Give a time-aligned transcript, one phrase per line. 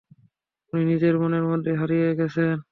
[0.73, 2.55] উনি নিজের মনের মধ্যেই হারিয়ে গেছেন।